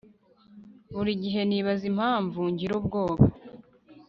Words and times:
buri 0.93 1.11
gihe 1.23 1.41
nibaza 1.45 1.83
impamvu 1.91 2.39
ngira 2.51 2.73
ubwoba 2.79 3.25